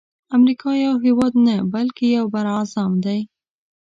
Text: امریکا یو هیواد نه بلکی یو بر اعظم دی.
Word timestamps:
امریکا 0.37 0.69
یو 0.85 0.93
هیواد 1.05 1.33
نه 1.45 1.55
بلکی 1.73 2.05
یو 2.17 2.25
بر 2.33 2.45
اعظم 2.57 2.91
دی. 3.05 3.19